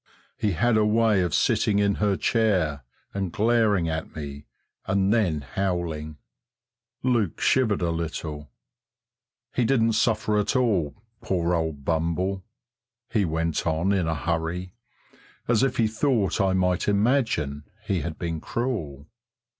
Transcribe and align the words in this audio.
"He 0.35 0.53
had 0.53 0.77
a 0.77 0.83
way 0.83 1.21
of 1.21 1.31
sitting 1.31 1.77
in 1.77 1.93
her 2.01 2.17
chair 2.17 2.81
and 3.13 3.31
glaring 3.31 3.87
at 3.87 4.15
me, 4.15 4.47
and 4.87 5.13
then 5.13 5.41
howling." 5.41 6.17
Luke 7.03 7.39
shivered 7.39 7.83
a 7.83 7.91
little. 7.91 8.49
"He 9.53 9.63
didn't 9.63 9.93
suffer 9.93 10.39
at 10.39 10.55
all, 10.55 10.95
poor 11.21 11.53
old 11.53 11.85
Bumble," 11.85 12.43
he 13.11 13.25
went 13.25 13.67
on 13.67 13.91
in 13.93 14.07
a 14.07 14.15
hurry, 14.15 14.73
as 15.47 15.61
if 15.61 15.77
he 15.77 15.85
thought 15.85 16.41
I 16.41 16.53
might 16.53 16.87
imagine 16.87 17.65
he 17.85 18.01
had 18.01 18.17
been 18.17 18.41
cruel. 18.41 19.05